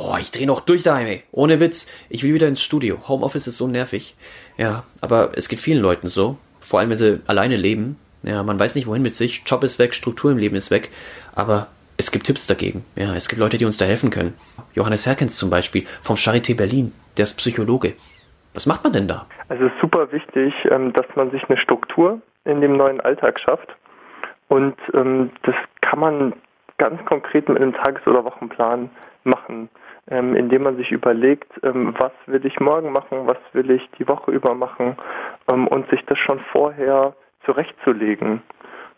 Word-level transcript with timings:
Boah, 0.00 0.18
ich 0.18 0.30
dreh 0.30 0.46
noch 0.46 0.60
durch 0.60 0.82
daheim, 0.82 1.06
ey. 1.08 1.22
Ohne 1.30 1.60
Witz. 1.60 1.86
Ich 2.08 2.24
will 2.24 2.32
wieder 2.32 2.48
ins 2.48 2.62
Studio. 2.62 3.06
Homeoffice 3.06 3.46
ist 3.46 3.58
so 3.58 3.68
nervig. 3.68 4.16
Ja, 4.56 4.84
aber 5.02 5.32
es 5.34 5.50
geht 5.50 5.58
vielen 5.58 5.82
Leuten 5.82 6.06
so. 6.06 6.38
Vor 6.62 6.80
allem, 6.80 6.88
wenn 6.88 6.96
sie 6.96 7.20
alleine 7.26 7.56
leben. 7.56 7.98
Ja, 8.22 8.42
man 8.42 8.58
weiß 8.58 8.76
nicht, 8.76 8.86
wohin 8.86 9.02
mit 9.02 9.14
sich. 9.14 9.42
Job 9.44 9.62
ist 9.62 9.78
weg, 9.78 9.94
Struktur 9.94 10.30
im 10.30 10.38
Leben 10.38 10.56
ist 10.56 10.70
weg. 10.70 10.88
Aber 11.34 11.66
es 11.98 12.10
gibt 12.10 12.24
Tipps 12.24 12.46
dagegen. 12.46 12.82
Ja, 12.96 13.14
es 13.14 13.28
gibt 13.28 13.40
Leute, 13.40 13.58
die 13.58 13.66
uns 13.66 13.76
da 13.76 13.84
helfen 13.84 14.08
können. 14.08 14.32
Johannes 14.72 15.04
Herkens 15.04 15.36
zum 15.36 15.50
Beispiel 15.50 15.84
vom 16.00 16.16
Charité 16.16 16.56
Berlin. 16.56 16.94
Der 17.18 17.24
ist 17.24 17.36
Psychologe. 17.36 17.92
Was 18.54 18.64
macht 18.64 18.82
man 18.84 18.94
denn 18.94 19.06
da? 19.06 19.26
Also 19.50 19.66
es 19.66 19.72
ist 19.74 19.82
super 19.82 20.10
wichtig, 20.12 20.54
ähm, 20.70 20.94
dass 20.94 21.14
man 21.14 21.30
sich 21.30 21.44
eine 21.50 21.58
Struktur 21.58 22.22
in 22.46 22.62
dem 22.62 22.74
neuen 22.74 23.02
Alltag 23.02 23.38
schafft. 23.38 23.68
Und 24.48 24.76
ähm, 24.94 25.28
das 25.42 25.56
kann 25.82 25.98
man 25.98 26.32
ganz 26.78 27.04
konkret 27.04 27.50
mit 27.50 27.58
einem 27.58 27.74
Tages- 27.74 28.06
oder 28.06 28.24
Wochenplan 28.24 28.88
machen, 29.24 29.68
ähm, 30.10 30.34
indem 30.34 30.64
man 30.64 30.76
sich 30.76 30.90
überlegt, 30.90 31.52
was 31.62 32.12
will 32.26 32.44
ich 32.44 32.58
morgen 32.60 32.92
machen, 32.92 33.26
was 33.26 33.38
will 33.52 33.70
ich 33.70 33.88
die 33.98 34.08
Woche 34.08 34.30
über 34.30 34.54
machen 34.54 34.96
und 35.46 35.88
sich 35.90 36.04
das 36.06 36.18
schon 36.18 36.40
vorher 36.52 37.14
zurechtzulegen 37.44 38.42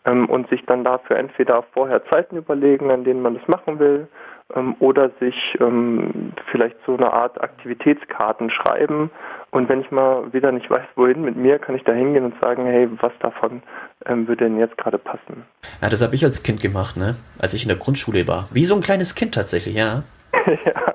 und 0.05 0.49
sich 0.49 0.65
dann 0.65 0.83
dafür 0.83 1.17
entweder 1.17 1.63
vorher 1.73 2.03
Zeiten 2.05 2.37
überlegen, 2.37 2.91
an 2.91 3.03
denen 3.03 3.21
man 3.21 3.35
das 3.35 3.47
machen 3.47 3.79
will, 3.79 4.07
ähm, 4.55 4.75
oder 4.79 5.09
sich 5.19 5.57
ähm, 5.59 6.33
vielleicht 6.51 6.75
so 6.85 6.95
eine 6.95 7.11
Art 7.11 7.41
Aktivitätskarten 7.41 8.49
schreiben. 8.49 9.09
Und 9.51 9.69
wenn 9.69 9.81
ich 9.81 9.91
mal 9.91 10.31
wieder 10.33 10.51
nicht 10.51 10.69
weiß, 10.69 10.85
wohin 10.95 11.21
mit 11.21 11.35
mir, 11.35 11.59
kann 11.59 11.75
ich 11.75 11.83
da 11.83 11.93
hingehen 11.93 12.25
und 12.25 12.35
sagen, 12.41 12.65
hey, 12.65 12.89
was 12.99 13.13
davon 13.19 13.63
ähm, 14.05 14.27
würde 14.27 14.45
denn 14.45 14.59
jetzt 14.59 14.77
gerade 14.77 14.97
passen? 14.97 15.45
Ja, 15.81 15.89
das 15.89 16.01
habe 16.01 16.15
ich 16.15 16.23
als 16.25 16.43
Kind 16.43 16.61
gemacht, 16.61 16.97
ne? 16.97 17.15
Als 17.39 17.53
ich 17.53 17.63
in 17.63 17.69
der 17.69 17.77
Grundschule 17.77 18.27
war. 18.27 18.47
Wie 18.51 18.65
so 18.65 18.75
ein 18.75 18.81
kleines 18.81 19.15
Kind 19.15 19.33
tatsächlich, 19.33 19.75
ja. 19.75 20.03
ja. 20.65 20.93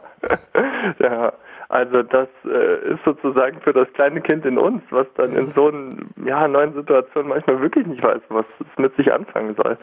ja. 0.98 1.33
Also 1.70 2.02
das 2.02 2.29
äh, 2.47 2.95
ist 2.95 3.05
sozusagen 3.05 3.61
für 3.61 3.75
das 3.75 3.92
kleine 3.92 4.23
Kind 4.23 4.47
in 4.47 4.56
uns, 4.56 4.83
was 4.89 5.06
dann 5.17 5.36
in 5.36 5.53
so 5.53 5.69
einer 5.69 5.97
ja, 6.25 6.48
neuen 6.48 6.73
Situation 6.73 7.28
manchmal 7.28 7.61
wirklich 7.61 7.86
nicht 7.86 8.03
weiß, 8.03 8.23
was 8.31 8.47
es 8.61 8.78
mit 8.78 8.97
sich 8.97 9.12
anfangen 9.12 9.55
soll. 9.55 9.77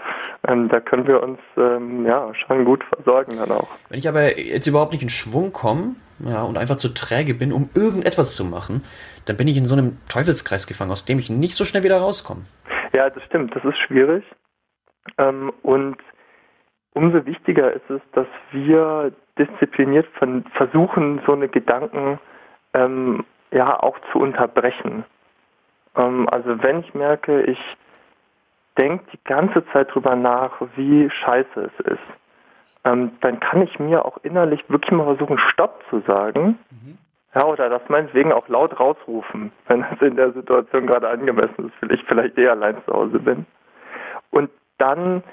Ähm, 0.48 0.68
da 0.70 0.80
können 0.80 1.06
wir 1.06 1.22
uns 1.22 1.40
ähm, 1.58 2.04
ja 2.08 2.34
schon 2.34 2.66
gut 2.66 2.84
versorgen 2.86 3.38
dann 3.38 3.52
auch. 3.52 3.68
Wenn 3.90 4.00
ich 4.00 4.08
aber 4.08 4.40
jetzt 4.40 4.66
überhaupt 4.66 4.94
nicht 4.94 5.04
in 5.04 5.10
Schwung 5.10 5.54
komme 5.54 5.96
ja, 6.20 6.42
und 6.42 6.58
einfach 6.58 6.78
zu 6.78 6.90
träge 6.90 7.36
bin, 7.36 7.54
um 7.54 7.70
irgendetwas 7.76 8.36
zu 8.36 8.46
machen, 8.46 8.84
dann 9.26 9.38
bin 9.38 9.48
ich 9.48 9.58
in 9.58 9.66
so 9.66 9.76
einem 9.76 10.00
Teufelskreis 10.10 10.66
gefangen, 10.66 10.90
aus 10.92 11.06
dem 11.06 11.20
ich 11.20 11.30
nicht 11.30 11.54
so 11.54 11.66
schnell 11.66 11.84
wieder 11.84 11.98
rauskomme. 11.98 12.42
Ja, 12.96 13.12
das 13.12 13.24
stimmt. 13.26 13.56
Das 13.56 13.64
ist 13.64 13.78
schwierig. 13.78 14.24
Ähm, 15.20 15.54
und 15.62 15.98
umso 16.96 17.26
wichtiger 17.26 17.72
ist 17.74 17.90
es, 17.90 18.02
dass 18.14 18.28
wir 18.52 19.12
diszipliniert 19.38 20.08
versuchen, 20.54 21.22
so 21.26 21.34
eine 21.34 21.50
Gedanken 21.50 22.20
ähm, 22.74 23.26
ja 23.52 23.82
auch 23.82 23.98
zu 24.12 24.20
unterbrechen. 24.20 25.04
Ähm, 25.96 26.28
also 26.30 26.64
wenn 26.64 26.80
ich 26.80 26.94
merke, 26.94 27.44
ich 27.44 27.60
denke 28.80 29.06
die 29.14 29.20
ganze 29.24 29.66
Zeit 29.68 29.94
drüber 29.94 30.16
nach, 30.16 30.62
wie 30.76 31.10
scheiße 31.10 31.70
es 31.70 31.86
ist, 31.86 32.08
ähm, 32.86 33.12
dann 33.22 33.40
kann 33.40 33.62
ich 33.62 33.80
mir 33.80 34.06
auch 34.06 34.18
innerlich 34.24 34.64
wirklich 34.70 34.92
mal 34.92 35.06
versuchen, 35.06 35.38
Stopp 35.38 35.84
zu 35.90 36.02
sagen. 36.02 36.58
Mhm. 36.72 36.98
Ja, 37.34 37.44
oder 37.46 37.70
das 37.70 37.82
meinetwegen 37.90 38.32
auch 38.32 38.48
laut 38.48 38.80
rausrufen, 38.80 39.52
wenn 39.68 39.84
es 39.92 40.02
in 40.02 40.16
der 40.16 40.32
Situation 40.32 40.88
gerade 40.88 41.10
angemessen 41.10 41.68
ist, 41.68 41.82
weil 41.82 41.94
ich 41.94 42.04
vielleicht 42.06 42.38
eher 42.38 42.52
allein 42.52 42.78
zu 42.86 42.94
Hause 42.94 43.20
bin. 43.20 43.46
Und 44.32 44.50
dann 44.78 45.24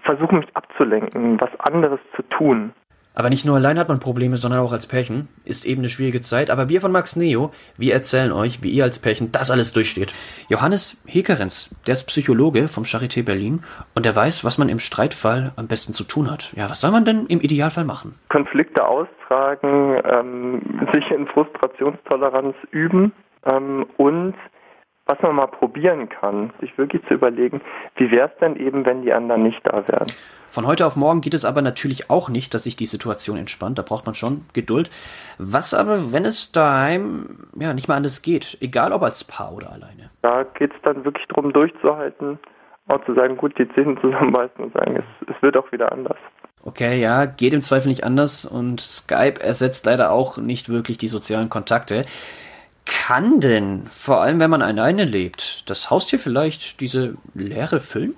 versuchen 0.00 0.38
mich 0.38 0.48
abzulenken, 0.54 1.40
was 1.40 1.50
anderes 1.60 2.00
zu 2.16 2.22
tun. 2.22 2.72
Aber 3.14 3.28
nicht 3.28 3.44
nur 3.44 3.56
allein 3.56 3.78
hat 3.78 3.88
man 3.88 4.00
Probleme, 4.00 4.36
sondern 4.38 4.60
auch 4.60 4.72
als 4.72 4.86
Pärchen. 4.86 5.28
Ist 5.44 5.66
eben 5.66 5.82
eine 5.82 5.90
schwierige 5.90 6.22
Zeit. 6.22 6.50
Aber 6.50 6.68
wir 6.68 6.80
von 6.80 6.92
Max 6.92 7.14
Neo, 7.14 7.50
wir 7.76 7.92
erzählen 7.92 8.32
euch, 8.32 8.62
wie 8.62 8.70
ihr 8.70 8.84
als 8.84 9.00
Pärchen 9.00 9.32
das 9.32 9.50
alles 9.50 9.72
durchsteht. 9.72 10.14
Johannes 10.48 11.02
Hekerenz, 11.06 11.76
der 11.86 11.92
ist 11.92 12.04
Psychologe 12.04 12.68
vom 12.68 12.84
Charité 12.84 13.22
Berlin 13.22 13.64
und 13.94 14.06
der 14.06 14.16
weiß, 14.16 14.44
was 14.44 14.56
man 14.56 14.70
im 14.70 14.78
Streitfall 14.78 15.52
am 15.56 15.68
besten 15.68 15.92
zu 15.92 16.04
tun 16.04 16.30
hat. 16.30 16.52
Ja, 16.56 16.70
was 16.70 16.80
soll 16.80 16.90
man 16.90 17.04
denn 17.04 17.26
im 17.26 17.40
Idealfall 17.40 17.84
machen? 17.84 18.18
Konflikte 18.30 18.86
austragen, 18.86 20.00
ähm, 20.04 20.88
sich 20.94 21.10
in 21.10 21.26
Frustrationstoleranz 21.26 22.56
üben 22.70 23.12
ähm, 23.44 23.86
und 23.98 24.34
was 25.12 25.22
man 25.22 25.36
mal 25.36 25.46
probieren 25.46 26.08
kann, 26.08 26.52
sich 26.60 26.76
wirklich 26.78 27.02
zu 27.06 27.14
überlegen, 27.14 27.60
wie 27.96 28.10
wäre 28.10 28.30
es 28.32 28.38
denn 28.40 28.56
eben, 28.56 28.86
wenn 28.86 29.02
die 29.02 29.12
anderen 29.12 29.42
nicht 29.42 29.60
da 29.64 29.86
wären. 29.86 30.06
Von 30.48 30.66
heute 30.66 30.86
auf 30.86 30.96
morgen 30.96 31.20
geht 31.20 31.34
es 31.34 31.44
aber 31.44 31.60
natürlich 31.60 32.10
auch 32.10 32.28
nicht, 32.30 32.54
dass 32.54 32.64
sich 32.64 32.76
die 32.76 32.86
Situation 32.86 33.36
entspannt. 33.36 33.78
Da 33.78 33.82
braucht 33.82 34.06
man 34.06 34.14
schon 34.14 34.46
Geduld. 34.54 34.90
Was 35.38 35.74
aber, 35.74 36.12
wenn 36.12 36.24
es 36.24 36.52
daheim 36.52 37.46
ja 37.58 37.74
nicht 37.74 37.88
mal 37.88 37.96
anders 37.96 38.22
geht, 38.22 38.56
egal 38.60 38.92
ob 38.92 39.02
als 39.02 39.24
Paar 39.24 39.52
oder 39.52 39.72
alleine? 39.72 40.10
Da 40.22 40.44
geht 40.44 40.72
es 40.72 40.80
dann 40.82 41.04
wirklich 41.04 41.26
darum, 41.28 41.52
durchzuhalten, 41.52 42.38
auch 42.88 43.04
zu 43.04 43.14
sagen, 43.14 43.36
gut, 43.36 43.58
die 43.58 43.68
Zähne 43.74 44.00
zusammenbeißen 44.00 44.64
und 44.64 44.72
sagen, 44.72 44.96
es, 44.96 45.34
es 45.34 45.42
wird 45.42 45.56
auch 45.56 45.70
wieder 45.72 45.92
anders. 45.92 46.18
Okay, 46.64 47.00
ja, 47.00 47.26
geht 47.26 47.52
im 47.52 47.60
Zweifel 47.60 47.88
nicht 47.88 48.04
anders 48.04 48.44
und 48.44 48.80
Skype 48.80 49.40
ersetzt 49.40 49.84
leider 49.84 50.12
auch 50.12 50.38
nicht 50.38 50.68
wirklich 50.68 50.96
die 50.96 51.08
sozialen 51.08 51.48
Kontakte. 51.48 52.04
Kann 53.12 53.40
denn, 53.40 53.82
vor 53.82 54.22
allem 54.22 54.40
wenn 54.40 54.48
man 54.48 54.62
alleine 54.62 55.04
lebt, 55.04 55.68
das 55.68 55.90
Haustier 55.90 56.18
vielleicht 56.18 56.80
diese 56.80 57.16
Leere 57.34 57.78
füllen? 57.78 58.16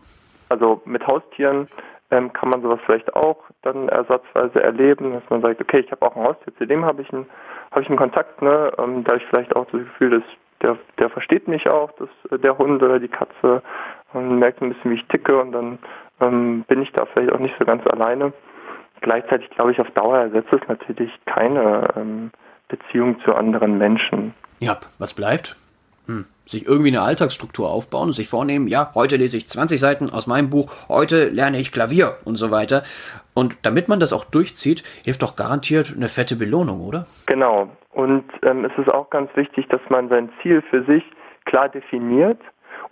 Also 0.50 0.82
mit 0.84 1.04
Haustieren 1.04 1.66
ähm, 2.12 2.32
kann 2.32 2.50
man 2.50 2.62
sowas 2.62 2.78
vielleicht 2.86 3.12
auch 3.16 3.38
dann 3.62 3.88
ersatzweise 3.88 4.62
erleben, 4.62 5.14
dass 5.14 5.24
man 5.30 5.42
sagt, 5.42 5.60
okay, 5.60 5.80
ich 5.80 5.90
habe 5.90 6.06
auch 6.06 6.14
ein 6.14 6.22
Haustier, 6.22 6.54
zu 6.56 6.64
dem 6.64 6.84
habe 6.84 7.02
ich 7.02 7.12
einen, 7.12 7.26
habe 7.72 7.82
ich 7.82 7.88
einen 7.88 7.98
Kontakt, 7.98 8.40
ne? 8.40 8.70
Ähm, 8.78 9.02
da 9.02 9.16
ich 9.16 9.24
vielleicht 9.30 9.56
auch 9.56 9.64
das 9.64 9.80
Gefühl, 9.80 10.10
dass 10.10 10.22
der, 10.62 10.78
der 11.00 11.10
versteht 11.10 11.48
mich 11.48 11.68
auch, 11.68 11.90
dass 11.98 12.08
äh, 12.30 12.38
der 12.38 12.56
Hund 12.56 12.80
oder 12.80 13.00
die 13.00 13.08
Katze 13.08 13.64
und 14.12 14.38
merkt 14.38 14.62
ein 14.62 14.72
bisschen, 14.72 14.92
wie 14.92 14.96
ich 14.96 15.08
ticke 15.08 15.40
und 15.40 15.50
dann 15.50 15.78
ähm, 16.20 16.64
bin 16.68 16.82
ich 16.82 16.92
da 16.92 17.04
vielleicht 17.06 17.32
auch 17.32 17.40
nicht 17.40 17.56
so 17.58 17.64
ganz 17.64 17.82
alleine. 17.92 18.32
Gleichzeitig 19.00 19.50
glaube 19.50 19.72
ich, 19.72 19.80
auf 19.80 19.90
Dauer 19.90 20.18
ersetzt 20.18 20.52
es 20.52 20.68
natürlich 20.68 21.10
keine 21.24 21.88
ähm, 21.96 22.30
Beziehung 22.68 23.20
zu 23.24 23.34
anderen 23.34 23.78
Menschen. 23.78 24.34
Ja, 24.60 24.78
was 24.98 25.14
bleibt? 25.14 25.56
Hm. 26.06 26.26
Sich 26.46 26.66
irgendwie 26.66 26.90
eine 26.90 27.00
Alltagsstruktur 27.00 27.70
aufbauen 27.70 28.08
und 28.08 28.12
sich 28.12 28.28
vornehmen, 28.28 28.68
ja, 28.68 28.92
heute 28.94 29.16
lese 29.16 29.38
ich 29.38 29.48
20 29.48 29.80
Seiten 29.80 30.10
aus 30.10 30.26
meinem 30.26 30.50
Buch, 30.50 30.70
heute 30.88 31.28
lerne 31.28 31.58
ich 31.58 31.72
Klavier 31.72 32.18
und 32.24 32.36
so 32.36 32.50
weiter. 32.50 32.82
Und 33.32 33.56
damit 33.62 33.88
man 33.88 34.00
das 34.00 34.12
auch 34.12 34.24
durchzieht, 34.24 34.84
hilft 35.04 35.22
doch 35.22 35.36
garantiert 35.36 35.94
eine 35.96 36.08
fette 36.08 36.36
Belohnung, 36.36 36.82
oder? 36.82 37.06
Genau. 37.26 37.70
Und 37.92 38.24
ähm, 38.42 38.64
es 38.64 38.72
ist 38.76 38.92
auch 38.92 39.08
ganz 39.08 39.34
wichtig, 39.36 39.68
dass 39.68 39.80
man 39.88 40.08
sein 40.08 40.30
Ziel 40.42 40.62
für 40.68 40.84
sich 40.84 41.04
klar 41.46 41.68
definiert 41.68 42.40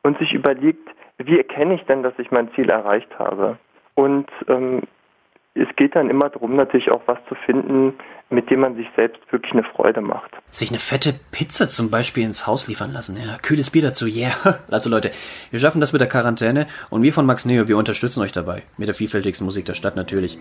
und 0.02 0.18
sich 0.18 0.32
überlegt, 0.32 0.88
wie 1.18 1.36
erkenne 1.36 1.74
ich 1.74 1.84
denn, 1.84 2.02
dass 2.02 2.14
ich 2.18 2.30
mein 2.30 2.50
Ziel 2.54 2.70
erreicht 2.70 3.18
habe? 3.18 3.58
Und 3.94 4.30
ähm, 4.48 4.82
es 5.72 5.76
geht 5.76 5.96
dann 5.96 6.10
immer 6.10 6.28
darum, 6.28 6.54
natürlich 6.56 6.90
auch 6.90 7.02
was 7.06 7.18
zu 7.28 7.34
finden, 7.34 7.94
mit 8.28 8.50
dem 8.50 8.60
man 8.60 8.76
sich 8.76 8.86
selbst 8.94 9.20
wirklich 9.30 9.52
eine 9.52 9.64
Freude 9.64 10.00
macht. 10.00 10.30
Sich 10.50 10.70
eine 10.70 10.78
fette 10.78 11.14
Pizza 11.30 11.68
zum 11.68 11.90
Beispiel 11.90 12.24
ins 12.24 12.46
Haus 12.46 12.68
liefern 12.68 12.92
lassen, 12.92 13.16
ja. 13.16 13.38
Kühles 13.38 13.70
Bier 13.70 13.82
dazu, 13.82 14.06
yeah. 14.06 14.32
Also 14.70 14.90
Leute, 14.90 15.10
wir 15.50 15.60
schaffen 15.60 15.80
das 15.80 15.92
mit 15.92 16.00
der 16.00 16.08
Quarantäne 16.08 16.66
und 16.90 17.02
wir 17.02 17.12
von 17.12 17.26
Max 17.26 17.44
Neo, 17.44 17.68
wir 17.68 17.76
unterstützen 17.76 18.20
euch 18.20 18.32
dabei. 18.32 18.62
Mit 18.76 18.88
der 18.88 18.94
vielfältigsten 18.94 19.44
Musik 19.44 19.64
der 19.64 19.74
Stadt 19.74 19.96
natürlich. 19.96 20.38